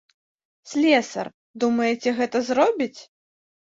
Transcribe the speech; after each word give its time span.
Слесар, 0.71 1.31
думаеце, 1.67 2.09
гэта 2.25 2.37
зробіць? 2.53 2.97